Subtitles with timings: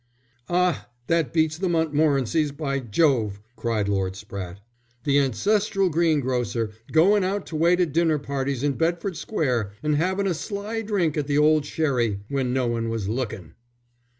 [0.49, 4.57] "Ah, that beats the Montmorencys, by Jove," cried Lord Spratte.
[5.03, 9.97] "The ancestral green grocer goin' out to wait at dinner parties in Bedford Square, and
[9.97, 13.53] havin' a sly drink at the old sherry when no one was lookin'!"